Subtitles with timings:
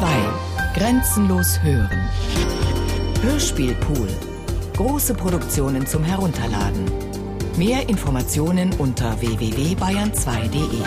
[0.00, 0.06] 2.
[0.72, 2.08] Grenzenlos hören.
[3.20, 4.08] Hörspielpool.
[4.74, 6.86] Große Produktionen zum Herunterladen.
[7.58, 10.82] Mehr Informationen unter www.bayern2.de.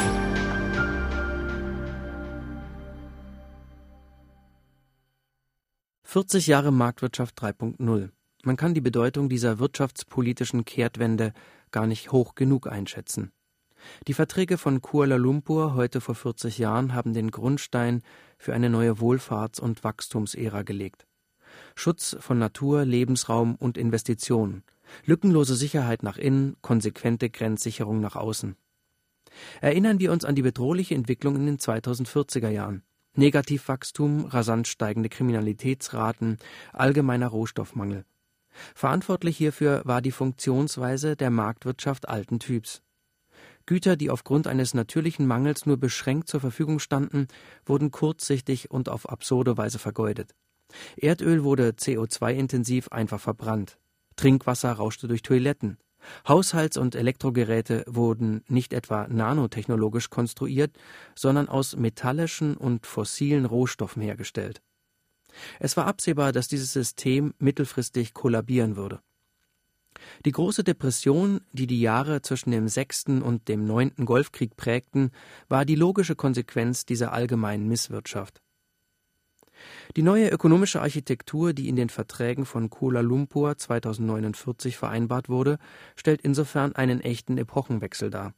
[6.07, 8.09] »40 Jahre Marktwirtschaft 3.0.
[8.43, 11.33] Man kann die Bedeutung dieser wirtschaftspolitischen Kehrtwende
[11.69, 13.31] gar nicht hoch genug einschätzen.
[14.07, 18.01] Die Verträge von Kuala Lumpur heute vor 40 Jahren haben den Grundstein
[18.37, 21.05] für eine neue Wohlfahrts- und Wachstumsära gelegt.
[21.75, 24.63] Schutz von Natur, Lebensraum und Investitionen,
[25.05, 28.55] lückenlose Sicherheit nach innen, konsequente Grenzsicherung nach außen.
[29.61, 32.83] Erinnern wir uns an die bedrohliche Entwicklung in den 2040er Jahren.
[33.15, 36.39] Negativwachstum, rasant steigende Kriminalitätsraten,
[36.71, 38.05] allgemeiner Rohstoffmangel.
[38.75, 42.81] Verantwortlich hierfür war die Funktionsweise der Marktwirtschaft alten Typs.
[43.65, 47.27] Güter, die aufgrund eines natürlichen Mangels nur beschränkt zur Verfügung standen,
[47.65, 50.35] wurden kurzsichtig und auf absurde Weise vergeudet.
[50.97, 53.77] Erdöl wurde CO2-intensiv einfach verbrannt.
[54.15, 55.77] Trinkwasser rauschte durch Toiletten.
[56.27, 60.75] Haushalts- und Elektrogeräte wurden nicht etwa nanotechnologisch konstruiert,
[61.15, 64.61] sondern aus metallischen und fossilen Rohstoffen hergestellt.
[65.59, 68.99] Es war absehbar, dass dieses System mittelfristig kollabieren würde.
[70.25, 75.11] Die große Depression, die die Jahre zwischen dem sechsten und dem neunten Golfkrieg prägten,
[75.49, 78.41] war die logische Konsequenz dieser allgemeinen Misswirtschaft.
[79.95, 85.59] Die neue ökonomische Architektur, die in den Verträgen von Kuala Lumpur 2049 vereinbart wurde,
[85.95, 88.33] stellt insofern einen echten Epochenwechsel dar.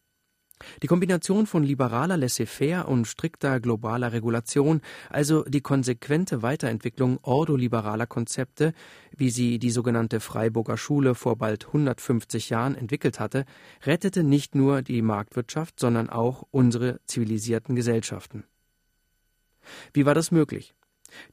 [0.82, 8.74] Die Kombination von liberaler Laissez-faire und strikter globaler Regulation, also die konsequente Weiterentwicklung ordoliberaler Konzepte,
[9.16, 13.46] wie sie die sogenannte Freiburger Schule vor bald 150 Jahren entwickelt hatte,
[13.84, 18.46] rettete nicht nur die Marktwirtschaft, sondern auch unsere zivilisierten Gesellschaften.
[19.94, 20.74] Wie war das möglich?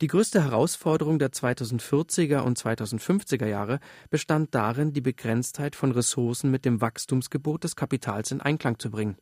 [0.00, 3.80] Die größte Herausforderung der 2040er und 2050er Jahre
[4.10, 9.16] bestand darin, die Begrenztheit von Ressourcen mit dem Wachstumsgebot des Kapitals in Einklang zu bringen.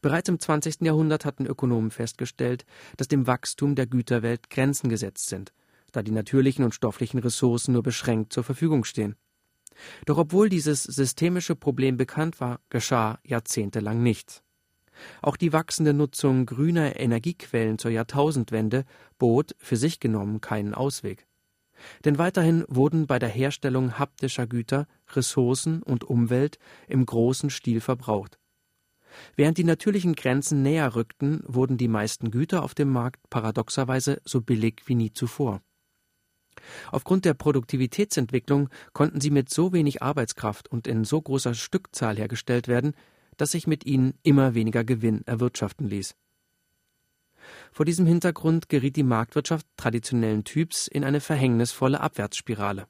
[0.00, 0.82] Bereits im 20.
[0.82, 2.64] Jahrhundert hatten Ökonomen festgestellt,
[2.96, 5.52] dass dem Wachstum der Güterwelt Grenzen gesetzt sind,
[5.92, 9.16] da die natürlichen und stofflichen Ressourcen nur beschränkt zur Verfügung stehen.
[10.06, 14.42] Doch obwohl dieses systemische Problem bekannt war, geschah jahrzehntelang nichts.
[15.22, 18.84] Auch die wachsende Nutzung grüner Energiequellen zur Jahrtausendwende
[19.18, 21.26] bot für sich genommen keinen Ausweg.
[22.04, 26.58] Denn weiterhin wurden bei der Herstellung haptischer Güter Ressourcen und Umwelt
[26.88, 28.38] im großen Stil verbraucht.
[29.34, 34.40] Während die natürlichen Grenzen näher rückten, wurden die meisten Güter auf dem Markt paradoxerweise so
[34.40, 35.62] billig wie nie zuvor.
[36.90, 42.68] Aufgrund der Produktivitätsentwicklung konnten sie mit so wenig Arbeitskraft und in so großer Stückzahl hergestellt
[42.68, 42.94] werden,
[43.36, 46.14] dass sich mit ihnen immer weniger Gewinn erwirtschaften ließ.
[47.72, 52.86] Vor diesem Hintergrund geriet die Marktwirtschaft traditionellen Typs in eine verhängnisvolle Abwärtsspirale.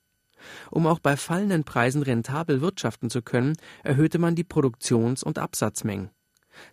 [0.71, 6.11] Um auch bei fallenden Preisen rentabel wirtschaften zu können, erhöhte man die Produktions- und Absatzmengen.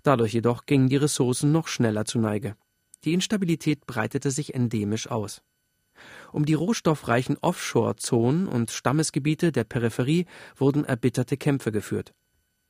[0.04, 2.56] Dadurch jedoch gingen die Ressourcen noch schneller zu Neige.
[3.04, 5.42] Die Instabilität breitete sich endemisch aus.
[6.32, 12.14] Um die rohstoffreichen Offshore-Zonen und Stammesgebiete der Peripherie wurden erbitterte Kämpfe geführt.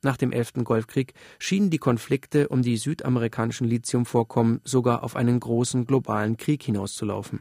[0.04, 5.86] Nach dem elften Golfkrieg schienen die Konflikte um die südamerikanischen Lithiumvorkommen sogar auf einen großen
[5.86, 7.40] globalen Krieg hinauszulaufen.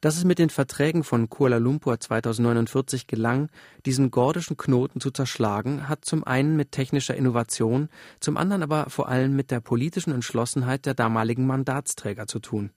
[0.00, 3.48] Dass es mit den Verträgen von Kuala Lumpur 2049 gelang,
[3.86, 7.88] diesen gordischen Knoten zu zerschlagen, hat zum einen mit technischer Innovation,
[8.20, 12.70] zum anderen aber vor allem mit der politischen Entschlossenheit der damaligen Mandatsträger zu tun.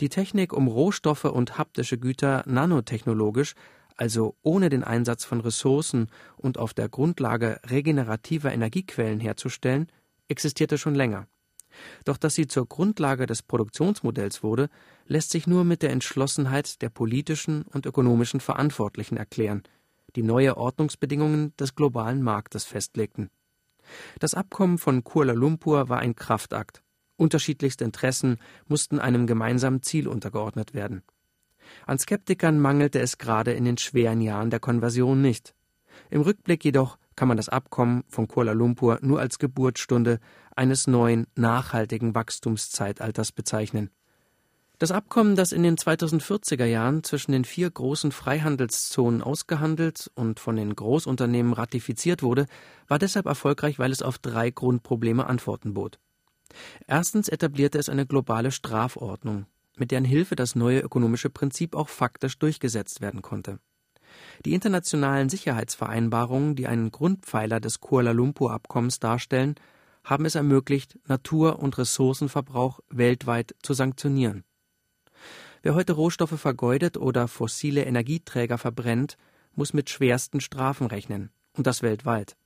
[0.00, 3.54] Die Technik, um Rohstoffe und haptische Güter nanotechnologisch
[3.96, 9.88] also ohne den Einsatz von Ressourcen und auf der Grundlage regenerativer Energiequellen herzustellen,
[10.28, 11.26] existierte schon länger.
[12.04, 14.68] Doch dass sie zur Grundlage des Produktionsmodells wurde,
[15.06, 19.62] lässt sich nur mit der Entschlossenheit der politischen und ökonomischen Verantwortlichen erklären,
[20.14, 23.30] die neue Ordnungsbedingungen des globalen Marktes festlegten.
[24.18, 26.82] Das Abkommen von Kuala Lumpur war ein Kraftakt.
[27.16, 31.02] Unterschiedlichste Interessen mussten einem gemeinsamen Ziel untergeordnet werden.
[31.86, 35.54] An Skeptikern mangelte es gerade in den schweren Jahren der Konversion nicht.
[36.10, 40.20] Im Rückblick jedoch kann man das Abkommen von Kuala Lumpur nur als Geburtsstunde
[40.54, 43.90] eines neuen, nachhaltigen Wachstumszeitalters bezeichnen.
[44.78, 50.56] Das Abkommen, das in den 2040er Jahren zwischen den vier großen Freihandelszonen ausgehandelt und von
[50.56, 52.46] den Großunternehmen ratifiziert wurde,
[52.86, 55.98] war deshalb erfolgreich, weil es auf drei Grundprobleme Antworten bot.
[56.86, 59.46] Erstens etablierte es eine globale Strafordnung,
[59.76, 63.58] mit deren Hilfe das neue ökonomische Prinzip auch faktisch durchgesetzt werden konnte.
[64.44, 69.54] Die internationalen Sicherheitsvereinbarungen, die einen Grundpfeiler des Kuala Lumpur-Abkommens darstellen,
[70.04, 74.44] haben es ermöglicht, Natur- und Ressourcenverbrauch weltweit zu sanktionieren.
[75.62, 79.16] Wer heute Rohstoffe vergeudet oder fossile Energieträger verbrennt,
[79.54, 82.36] muss mit schwersten Strafen rechnen, und das weltweit.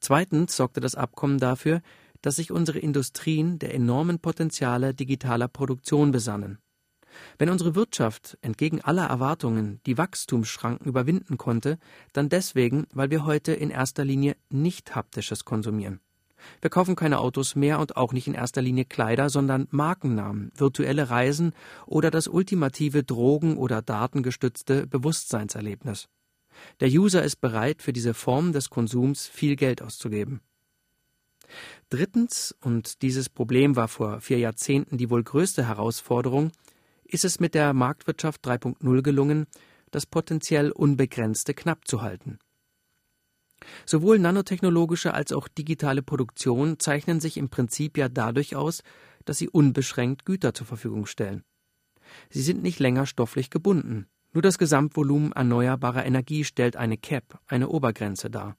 [0.00, 1.82] Zweitens sorgte das Abkommen dafür,
[2.26, 6.58] dass sich unsere Industrien der enormen Potenziale digitaler Produktion besannen.
[7.38, 11.78] Wenn unsere Wirtschaft entgegen aller Erwartungen die Wachstumsschranken überwinden konnte,
[12.12, 16.00] dann deswegen, weil wir heute in erster Linie nicht haptisches konsumieren.
[16.60, 21.10] Wir kaufen keine Autos mehr und auch nicht in erster Linie Kleider, sondern Markennamen, virtuelle
[21.10, 21.52] Reisen
[21.86, 26.08] oder das ultimative drogen- oder datengestützte Bewusstseinserlebnis.
[26.80, 30.40] Der User ist bereit, für diese Form des Konsums viel Geld auszugeben.
[31.88, 36.50] Drittens, und dieses Problem war vor vier Jahrzehnten die wohl größte Herausforderung,
[37.04, 39.46] ist es mit der Marktwirtschaft 3.0 gelungen,
[39.92, 42.38] das potenziell Unbegrenzte knapp zu halten.
[43.84, 48.82] Sowohl nanotechnologische als auch digitale Produktion zeichnen sich im Prinzip ja dadurch aus,
[49.24, 51.44] dass sie unbeschränkt Güter zur Verfügung stellen.
[52.30, 54.06] Sie sind nicht länger stofflich gebunden.
[54.32, 58.56] Nur das Gesamtvolumen erneuerbarer Energie stellt eine Cap, eine Obergrenze dar.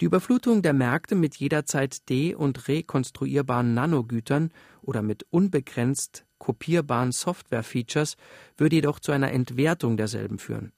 [0.00, 4.50] Die Überflutung der Märkte mit jederzeit de- und rekonstruierbaren Nanogütern
[4.82, 8.16] oder mit unbegrenzt kopierbaren Software-Features
[8.56, 10.72] würde jedoch zu einer Entwertung derselben führen.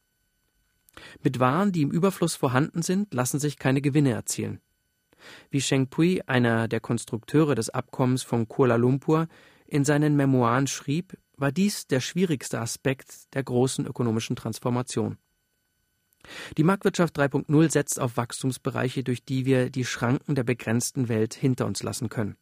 [1.23, 4.61] Mit Waren, die im Überfluss vorhanden sind, lassen sich keine Gewinne erzielen.
[5.50, 9.29] Wie Sheng Pui, einer der Konstrukteure des Abkommens von Kuala Lumpur,
[9.67, 15.19] in seinen Memoiren schrieb, war dies der schwierigste Aspekt der großen ökonomischen Transformation.
[16.56, 21.67] Die Marktwirtschaft 3.0 setzt auf Wachstumsbereiche, durch die wir die Schranken der begrenzten Welt hinter
[21.67, 22.37] uns lassen können.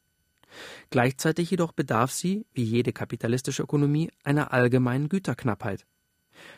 [0.91, 5.87] Gleichzeitig jedoch bedarf sie, wie jede kapitalistische Ökonomie, einer allgemeinen Güterknappheit.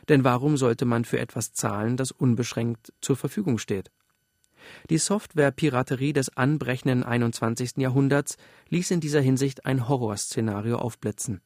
[0.09, 3.91] Denn warum sollte man für etwas zahlen, das unbeschränkt zur Verfügung steht?
[4.91, 7.77] Die Software-Piraterie des anbrechenden 21.
[7.79, 8.37] Jahrhunderts
[8.69, 11.41] ließ in dieser Hinsicht ein Horrorszenario aufblitzen.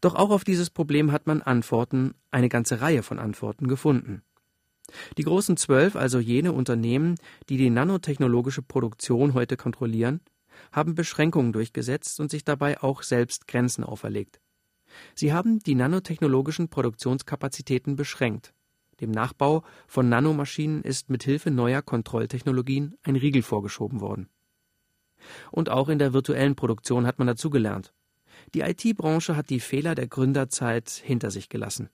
[0.00, 4.22] Doch auch auf dieses Problem hat man Antworten, eine ganze Reihe von Antworten gefunden.
[5.16, 7.14] Die großen zwölf, also jene Unternehmen,
[7.48, 10.20] die die nanotechnologische Produktion heute kontrollieren,
[10.72, 14.40] haben Beschränkungen durchgesetzt und sich dabei auch selbst Grenzen auferlegt.
[15.14, 18.52] Sie haben die nanotechnologischen Produktionskapazitäten beschränkt.
[19.00, 24.28] Dem Nachbau von Nanomaschinen ist mit Hilfe neuer Kontrolltechnologien ein Riegel vorgeschoben worden.
[25.50, 27.92] Und auch in der virtuellen Produktion hat man dazugelernt.
[28.54, 31.90] Die IT-Branche hat die Fehler der Gründerzeit hinter sich gelassen.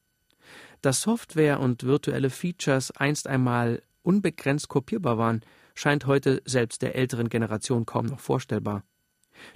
[0.82, 5.40] Dass Software und virtuelle Features einst einmal unbegrenzt kopierbar waren,
[5.74, 8.84] scheint heute selbst der älteren Generation kaum noch vorstellbar.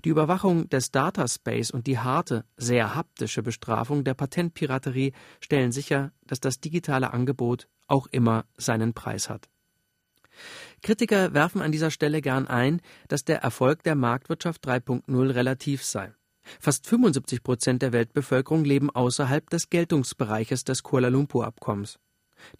[0.05, 6.41] Die Überwachung des Dataspace und die harte, sehr haptische Bestrafung der Patentpiraterie stellen sicher, dass
[6.41, 9.51] das digitale Angebot auch immer seinen Preis hat.
[10.83, 16.15] Kritiker werfen an dieser Stelle gern ein, dass der Erfolg der Marktwirtschaft 3.0 relativ sei.
[16.61, 21.99] Fast 75 Prozent der Weltbevölkerung leben außerhalb des Geltungsbereiches des Kuala Lumpur-Abkommens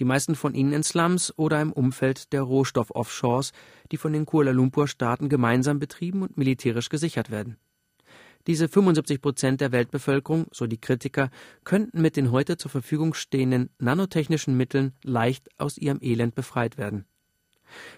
[0.01, 3.53] die meisten von ihnen in Slums oder im Umfeld der Rohstoff-Offshores,
[3.93, 7.57] die von den Kuala Lumpur-Staaten gemeinsam betrieben und militärisch gesichert werden.
[8.47, 11.31] Diese 75 Prozent der Weltbevölkerung, so die Kritiker,
[11.65, 17.07] könnten mit den heute zur Verfügung stehenden nanotechnischen Mitteln leicht aus ihrem Elend befreit werden.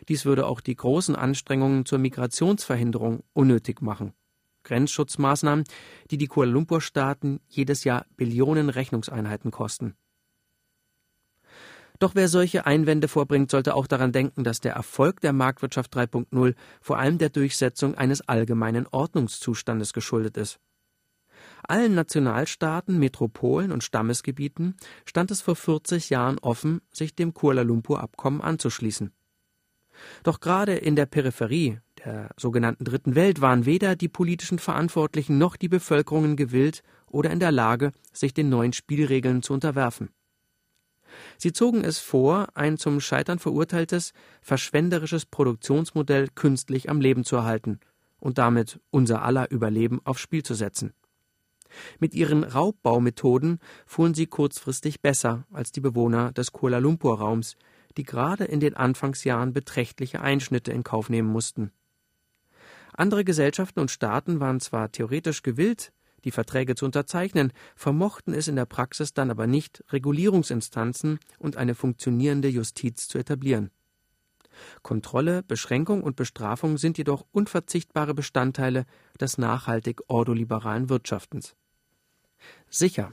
[0.08, 4.12] Dies würde auch die großen Anstrengungen zur Migrationsverhinderung unnötig machen.
[4.66, 5.64] Grenzschutzmaßnahmen,
[6.10, 9.94] die die Kuala Lumpur-Staaten jedes Jahr Billionen Rechnungseinheiten kosten.
[11.98, 16.54] Doch wer solche Einwände vorbringt, sollte auch daran denken, dass der Erfolg der Marktwirtschaft 3.0
[16.82, 20.58] vor allem der Durchsetzung eines allgemeinen Ordnungszustandes geschuldet ist.
[21.62, 28.40] Allen Nationalstaaten, Metropolen und Stammesgebieten stand es vor 40 Jahren offen, sich dem Kuala Lumpur-Abkommen
[28.40, 29.12] anzuschließen.
[30.22, 35.56] Doch gerade in der Peripherie, der sogenannten Dritten Welt, waren weder die politischen Verantwortlichen noch
[35.56, 40.10] die Bevölkerungen gewillt oder in der Lage, sich den neuen Spielregeln zu unterwerfen.
[41.38, 47.80] Sie zogen es vor, ein zum Scheitern verurteiltes, verschwenderisches Produktionsmodell künstlich am Leben zu erhalten
[48.18, 50.92] und damit unser aller Überleben aufs Spiel zu setzen.
[51.98, 57.56] Mit ihren Raubbaumethoden fuhren sie kurzfristig besser als die Bewohner des Kuala Lumpur Raums,
[57.96, 61.72] die gerade in den Anfangsjahren beträchtliche Einschnitte in Kauf nehmen mussten.
[62.96, 65.92] Andere Gesellschaften und Staaten waren zwar theoretisch gewillt,
[66.24, 71.74] die Verträge zu unterzeichnen, vermochten es in der Praxis dann aber nicht, Regulierungsinstanzen und eine
[71.74, 73.70] funktionierende Justiz zu etablieren.
[74.82, 78.86] Kontrolle, Beschränkung und Bestrafung sind jedoch unverzichtbare Bestandteile
[79.20, 81.54] des nachhaltig ordoliberalen Wirtschaftens.
[82.70, 83.12] Sicher,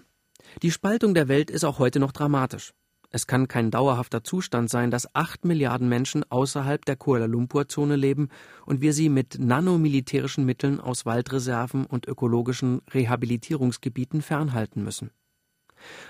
[0.62, 2.74] die Spaltung der Welt ist auch heute noch dramatisch.
[3.16, 8.30] Es kann kein dauerhafter Zustand sein, dass acht Milliarden Menschen außerhalb der Kuala Lumpur-Zone leben
[8.66, 15.12] und wir sie mit nanomilitärischen Mitteln aus Waldreserven und ökologischen Rehabilitierungsgebieten fernhalten müssen.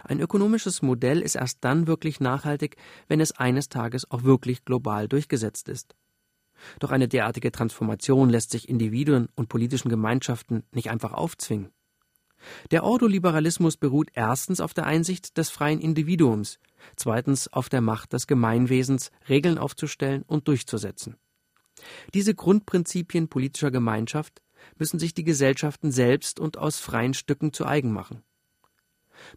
[0.05, 2.77] Ein ökonomisches Modell ist erst dann wirklich nachhaltig,
[3.09, 5.95] wenn es eines Tages auch wirklich global durchgesetzt ist.
[6.79, 11.73] Doch eine derartige Transformation lässt sich Individuen und politischen Gemeinschaften nicht einfach aufzwingen.
[12.71, 16.59] Der Ordoliberalismus beruht erstens auf der Einsicht des freien Individuums,
[16.95, 21.17] zweitens auf der Macht des Gemeinwesens, Regeln aufzustellen und durchzusetzen.
[22.13, 24.41] Diese Grundprinzipien politischer Gemeinschaft
[24.77, 28.23] müssen sich die Gesellschaften selbst und aus freien Stücken zu eigen machen.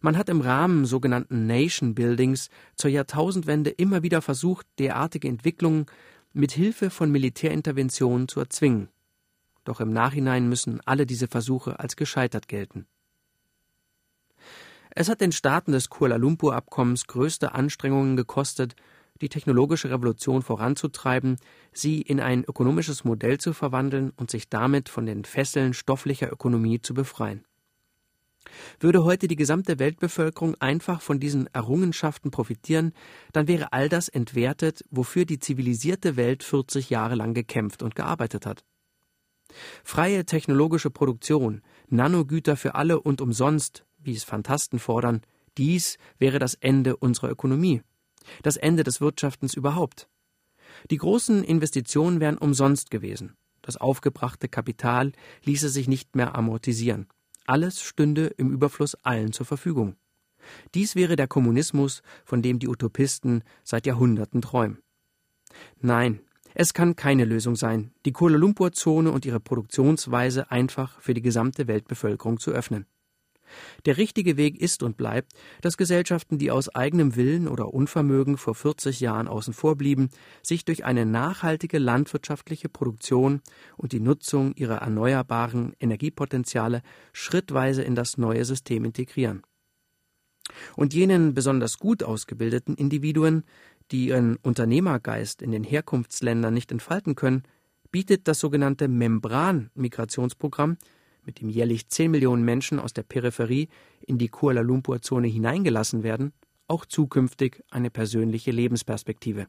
[0.01, 5.87] Man hat im Rahmen sogenannten Nation Buildings zur Jahrtausendwende immer wieder versucht, derartige Entwicklungen
[6.33, 8.89] mit Hilfe von Militärinterventionen zu erzwingen.
[9.65, 12.87] Doch im Nachhinein müssen alle diese Versuche als gescheitert gelten.
[14.99, 18.75] Es hat den Staaten des Kuala Lumpur-Abkommens größte Anstrengungen gekostet,
[19.21, 21.37] die technologische Revolution voranzutreiben,
[21.71, 26.81] sie in ein ökonomisches Modell zu verwandeln und sich damit von den Fesseln stofflicher Ökonomie
[26.81, 27.45] zu befreien.
[28.81, 32.95] Würde heute die gesamte Weltbevölkerung einfach von diesen Errungenschaften profitieren,
[33.35, 38.47] dann wäre all das entwertet, wofür die zivilisierte Welt 40 Jahre lang gekämpft und gearbeitet
[38.47, 38.65] hat.
[39.85, 45.23] Freie technologische Produktion, Nanogüter für alle und umsonst, wie es Fantasten fordern,
[45.59, 47.83] dies wäre das Ende unserer Ökonomie,
[48.43, 50.09] das Ende des Wirtschaftens überhaupt.
[50.91, 53.37] Die großen Investitionen wären umsonst gewesen.
[53.63, 55.13] Das aufgebrachte Kapital
[55.45, 57.09] ließe sich nicht mehr amortisieren.
[57.47, 59.97] Alles stünde im Überfluss allen zur Verfügung.
[60.75, 64.79] Dies wäre der Kommunismus, von dem die Utopisten seit Jahrhunderten träumen.
[65.81, 66.21] Nein,
[66.55, 71.67] es kann keine Lösung sein, die Kuala Lumpur-Zone und ihre Produktionsweise einfach für die gesamte
[71.67, 72.87] Weltbevölkerung zu öffnen.
[73.85, 78.55] Der richtige Weg ist und bleibt, dass Gesellschaften, die aus eigenem Willen oder Unvermögen vor
[78.55, 80.11] 40 Jahren außen vor blieben,
[80.43, 83.41] sich durch eine nachhaltige landwirtschaftliche Produktion
[83.77, 89.43] und die Nutzung ihrer erneuerbaren Energiepotenziale schrittweise in das neue System integrieren.
[90.77, 93.45] Und jenen besonders gut ausgebildeten Individuen,
[93.91, 97.43] die ihren Unternehmergeist in den Herkunftsländern nicht entfalten können,
[97.91, 100.77] bietet das sogenannte Membran-Migrationsprogramm
[101.27, 103.69] mit dem jährlich 10 Millionen Menschen aus der Peripherie
[104.01, 106.33] in die Kuala Lumpur-Zone hineingelassen werden,
[106.69, 109.47] auch zukünftig eine persönliche Lebensperspektive.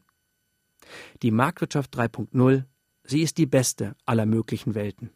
[1.22, 2.64] Die Marktwirtschaft 3.0,
[3.04, 5.10] sie ist die beste aller möglichen Welten.